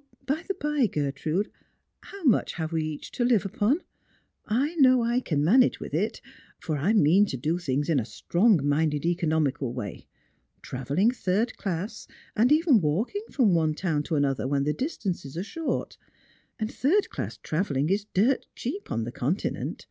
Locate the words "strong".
8.06-8.66